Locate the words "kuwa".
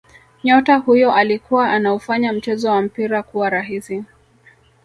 3.23-3.49